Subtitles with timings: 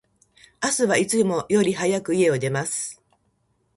[0.63, 3.03] 明日は、いつもより早く、家を出ます。